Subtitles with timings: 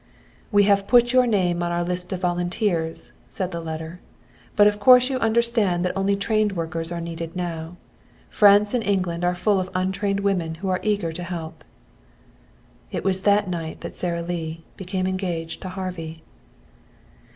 [0.51, 3.99] "We have put your name on our list of volunteers," said the letter,
[4.55, 7.75] "but of course you understand that only trained workers are needed now.
[8.27, 11.63] France and England are full of untrained women who are eager to help."
[12.91, 16.23] It was that night that Sara Lee became engaged to Harvey.